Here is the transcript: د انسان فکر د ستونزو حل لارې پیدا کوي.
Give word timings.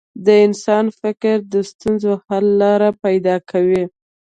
د 0.25 0.27
انسان 0.45 0.85
فکر 1.01 1.35
د 1.53 1.53
ستونزو 1.69 2.11
حل 2.27 2.45
لارې 2.61 2.89
پیدا 3.03 3.35
کوي. 3.49 3.83